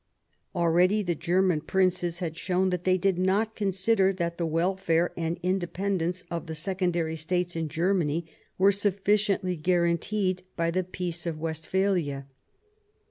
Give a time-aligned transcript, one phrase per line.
[0.55, 5.39] Already the German princes had shown that they did not consider that the welfare and
[5.43, 8.25] independence of the secondary states in Germany
[8.57, 12.25] were sufficiently guaranteed by the Peace of Westphalia.